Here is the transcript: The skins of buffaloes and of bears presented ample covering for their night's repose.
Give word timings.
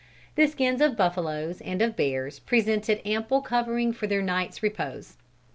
The 0.33 0.47
skins 0.47 0.81
of 0.81 0.97
buffaloes 0.97 1.61
and 1.61 1.79
of 1.79 1.95
bears 1.95 2.39
presented 2.39 3.07
ample 3.07 3.39
covering 3.41 3.93
for 3.93 4.07
their 4.07 4.23
night's 4.23 4.63
repose. 4.63 5.15